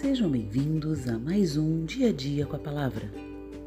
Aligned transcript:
Sejam 0.00 0.30
bem-vindos 0.30 1.06
a 1.06 1.18
mais 1.18 1.58
um 1.58 1.84
Dia 1.84 2.08
a 2.08 2.12
Dia 2.12 2.46
com 2.46 2.56
a 2.56 2.58
Palavra, 2.58 3.12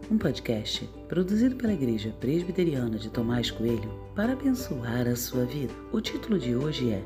um 0.09 0.17
podcast 0.17 0.89
produzido 1.07 1.55
pela 1.55 1.73
Igreja 1.73 2.11
Presbiteriana 2.19 2.97
de 2.97 3.07
Tomás 3.07 3.51
Coelho 3.51 3.87
para 4.15 4.33
abençoar 4.33 5.07
a 5.07 5.15
sua 5.15 5.45
vida. 5.45 5.71
O 5.91 6.01
título 6.01 6.39
de 6.39 6.55
hoje 6.55 6.89
é 6.89 7.03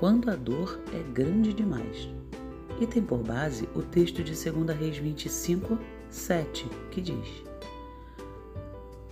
Quando 0.00 0.28
a 0.28 0.34
dor 0.34 0.80
é 0.92 1.12
grande 1.12 1.52
demais 1.52 2.08
e 2.80 2.86
tem 2.86 3.00
por 3.00 3.22
base 3.22 3.68
o 3.76 3.80
texto 3.82 4.24
de 4.24 4.32
2 4.32 4.76
Reis 4.76 4.98
25, 4.98 5.78
7, 6.10 6.66
que 6.90 7.00
diz: 7.00 7.44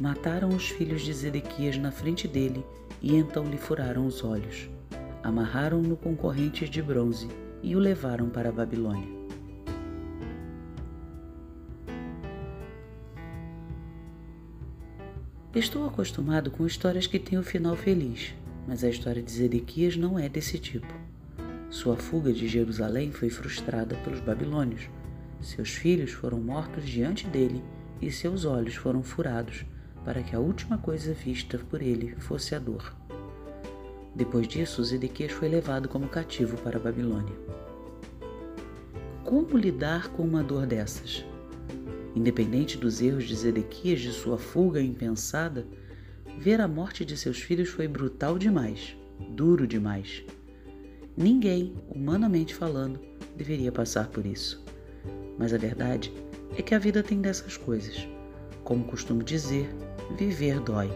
Mataram 0.00 0.48
os 0.48 0.70
filhos 0.70 1.02
de 1.02 1.12
Zedequias 1.12 1.78
na 1.78 1.92
frente 1.92 2.26
dele 2.26 2.66
e 3.00 3.14
então 3.14 3.44
lhe 3.44 3.58
furaram 3.58 4.08
os 4.08 4.24
olhos. 4.24 4.68
Amarraram-no 5.22 5.96
com 5.96 6.16
correntes 6.16 6.68
de 6.68 6.82
bronze 6.82 7.28
e 7.62 7.76
o 7.76 7.78
levaram 7.78 8.28
para 8.28 8.48
a 8.48 8.52
Babilônia. 8.52 9.25
Estou 15.56 15.86
acostumado 15.86 16.50
com 16.50 16.66
histórias 16.66 17.06
que 17.06 17.18
têm 17.18 17.38
o 17.38 17.42
final 17.42 17.74
feliz, 17.74 18.34
mas 18.68 18.84
a 18.84 18.90
história 18.90 19.22
de 19.22 19.32
Zedequias 19.32 19.96
não 19.96 20.18
é 20.18 20.28
desse 20.28 20.58
tipo. 20.58 20.92
Sua 21.70 21.96
fuga 21.96 22.30
de 22.30 22.46
Jerusalém 22.46 23.10
foi 23.10 23.30
frustrada 23.30 23.96
pelos 24.04 24.20
babilônios. 24.20 24.82
Seus 25.40 25.70
filhos 25.70 26.10
foram 26.10 26.38
mortos 26.38 26.84
diante 26.84 27.26
dele 27.26 27.64
e 28.02 28.10
seus 28.10 28.44
olhos 28.44 28.74
foram 28.74 29.02
furados 29.02 29.64
para 30.04 30.22
que 30.22 30.36
a 30.36 30.38
última 30.38 30.76
coisa 30.76 31.14
vista 31.14 31.58
por 31.70 31.80
ele 31.80 32.14
fosse 32.18 32.54
a 32.54 32.58
dor. 32.58 32.94
Depois 34.14 34.46
disso, 34.46 34.84
Zedequias 34.84 35.32
foi 35.32 35.48
levado 35.48 35.88
como 35.88 36.06
cativo 36.06 36.58
para 36.58 36.76
a 36.76 36.82
Babilônia. 36.82 37.34
Como 39.24 39.56
lidar 39.56 40.08
com 40.08 40.22
uma 40.22 40.42
dor 40.42 40.66
dessas? 40.66 41.24
Independente 42.16 42.78
dos 42.78 43.02
erros 43.02 43.24
de 43.24 43.36
Zedequias 43.36 44.00
de 44.00 44.10
sua 44.10 44.38
fuga 44.38 44.80
impensada, 44.80 45.66
ver 46.38 46.62
a 46.62 46.66
morte 46.66 47.04
de 47.04 47.14
seus 47.14 47.38
filhos 47.38 47.68
foi 47.68 47.86
brutal 47.86 48.38
demais, 48.38 48.96
duro 49.28 49.66
demais. 49.66 50.24
Ninguém, 51.14 51.74
humanamente 51.94 52.54
falando, 52.54 52.98
deveria 53.36 53.70
passar 53.70 54.08
por 54.08 54.24
isso. 54.24 54.64
Mas 55.38 55.52
a 55.52 55.58
verdade 55.58 56.10
é 56.56 56.62
que 56.62 56.74
a 56.74 56.78
vida 56.78 57.02
tem 57.02 57.20
dessas 57.20 57.58
coisas. 57.58 58.08
Como 58.64 58.84
costumo 58.84 59.22
dizer, 59.22 59.68
viver 60.16 60.58
dói. 60.60 60.90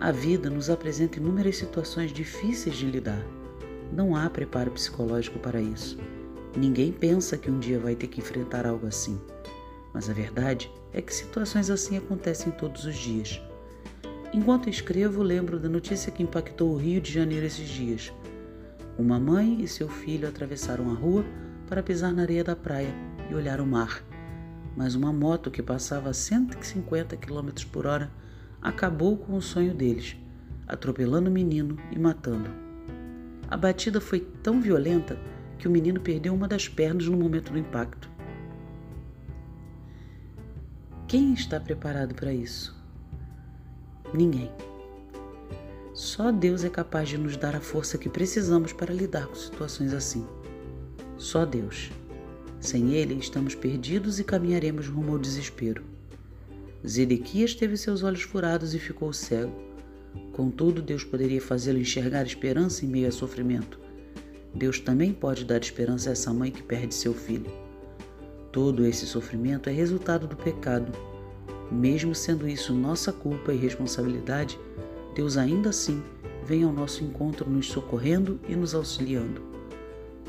A 0.00 0.10
vida 0.10 0.50
nos 0.50 0.70
apresenta 0.70 1.20
inúmeras 1.20 1.56
situações 1.56 2.12
difíceis 2.12 2.74
de 2.74 2.86
lidar. 2.86 3.24
Não 3.92 4.16
há 4.16 4.28
preparo 4.28 4.72
psicológico 4.72 5.38
para 5.38 5.60
isso. 5.60 5.96
Ninguém 6.56 6.90
pensa 6.90 7.38
que 7.38 7.48
um 7.48 7.60
dia 7.60 7.78
vai 7.78 7.94
ter 7.94 8.08
que 8.08 8.20
enfrentar 8.20 8.66
algo 8.66 8.88
assim. 8.88 9.20
Mas 9.94 10.10
a 10.10 10.12
verdade 10.12 10.70
é 10.92 11.00
que 11.00 11.14
situações 11.14 11.70
assim 11.70 11.96
acontecem 11.96 12.50
todos 12.52 12.84
os 12.84 12.96
dias. 12.96 13.40
Enquanto 14.32 14.68
escrevo, 14.68 15.22
lembro 15.22 15.60
da 15.60 15.68
notícia 15.68 16.10
que 16.10 16.24
impactou 16.24 16.72
o 16.72 16.76
Rio 16.76 17.00
de 17.00 17.12
Janeiro 17.12 17.46
esses 17.46 17.68
dias. 17.68 18.12
Uma 18.98 19.20
mãe 19.20 19.62
e 19.62 19.68
seu 19.68 19.88
filho 19.88 20.28
atravessaram 20.28 20.90
a 20.90 20.94
rua 20.94 21.24
para 21.68 21.84
pisar 21.84 22.12
na 22.12 22.22
areia 22.22 22.42
da 22.42 22.56
praia 22.56 22.92
e 23.30 23.34
olhar 23.34 23.60
o 23.60 23.66
mar. 23.66 24.02
Mas 24.76 24.96
uma 24.96 25.12
moto 25.12 25.52
que 25.52 25.62
passava 25.62 26.10
a 26.10 26.14
150 26.14 27.16
km 27.16 27.50
por 27.70 27.86
hora 27.86 28.10
acabou 28.60 29.16
com 29.16 29.36
o 29.36 29.42
sonho 29.42 29.72
deles, 29.72 30.16
atropelando 30.66 31.30
o 31.30 31.32
menino 31.32 31.78
e 31.92 31.98
matando. 31.98 32.50
A 33.48 33.56
batida 33.56 34.00
foi 34.00 34.20
tão 34.42 34.60
violenta 34.60 35.16
que 35.58 35.68
o 35.68 35.70
menino 35.70 36.00
perdeu 36.00 36.34
uma 36.34 36.48
das 36.48 36.66
pernas 36.66 37.06
no 37.06 37.16
momento 37.16 37.52
do 37.52 37.58
impacto. 37.58 38.13
Quem 41.14 41.32
está 41.32 41.60
preparado 41.60 42.12
para 42.12 42.34
isso? 42.34 42.74
Ninguém. 44.12 44.50
Só 45.94 46.32
Deus 46.32 46.64
é 46.64 46.68
capaz 46.68 47.08
de 47.08 47.16
nos 47.16 47.36
dar 47.36 47.54
a 47.54 47.60
força 47.60 47.96
que 47.96 48.08
precisamos 48.08 48.72
para 48.72 48.92
lidar 48.92 49.28
com 49.28 49.36
situações 49.36 49.94
assim. 49.94 50.26
Só 51.16 51.44
Deus. 51.46 51.92
Sem 52.58 52.94
Ele, 52.94 53.14
estamos 53.14 53.54
perdidos 53.54 54.18
e 54.18 54.24
caminharemos 54.24 54.88
rumo 54.88 55.12
ao 55.12 55.18
desespero. 55.20 55.84
Zedequias 56.84 57.54
teve 57.54 57.76
seus 57.76 58.02
olhos 58.02 58.22
furados 58.22 58.74
e 58.74 58.80
ficou 58.80 59.12
cego. 59.12 59.54
Contudo, 60.32 60.82
Deus 60.82 61.04
poderia 61.04 61.40
fazê-lo 61.40 61.78
enxergar 61.78 62.26
esperança 62.26 62.84
em 62.84 62.88
meio 62.88 63.06
a 63.06 63.12
sofrimento. 63.12 63.78
Deus 64.52 64.80
também 64.80 65.12
pode 65.12 65.44
dar 65.44 65.62
esperança 65.62 66.08
a 66.08 66.12
essa 66.12 66.34
mãe 66.34 66.50
que 66.50 66.64
perde 66.64 66.92
seu 66.92 67.14
filho. 67.14 67.63
Todo 68.54 68.86
esse 68.86 69.04
sofrimento 69.04 69.68
é 69.68 69.72
resultado 69.72 70.28
do 70.28 70.36
pecado. 70.36 70.92
Mesmo 71.72 72.14
sendo 72.14 72.48
isso 72.48 72.72
nossa 72.72 73.12
culpa 73.12 73.52
e 73.52 73.56
responsabilidade, 73.56 74.56
Deus 75.12 75.36
ainda 75.36 75.70
assim 75.70 76.00
vem 76.44 76.62
ao 76.62 76.72
nosso 76.72 77.02
encontro 77.02 77.50
nos 77.50 77.66
socorrendo 77.66 78.38
e 78.48 78.54
nos 78.54 78.72
auxiliando. 78.72 79.42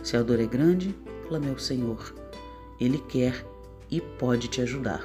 Se 0.02 0.18
a 0.18 0.24
dor 0.24 0.40
é 0.40 0.46
grande, 0.48 0.96
clame 1.28 1.52
ao 1.52 1.60
Senhor. 1.60 2.16
Ele 2.80 2.98
quer 2.98 3.46
e 3.92 4.02
pode 4.02 4.48
te 4.48 4.60
ajudar. 4.60 5.04